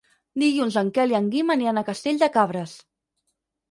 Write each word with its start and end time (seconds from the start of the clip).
Dilluns 0.43 0.77
en 0.81 0.89
Quel 0.95 1.13
i 1.15 1.19
en 1.21 1.29
Guim 1.37 1.55
aniran 1.59 1.83
a 1.83 1.87
Castell 1.93 2.21
de 2.27 2.35
Cabres. 2.41 2.79